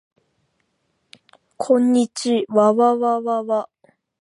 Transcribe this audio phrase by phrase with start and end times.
[1.57, 3.69] こんにちわわわわ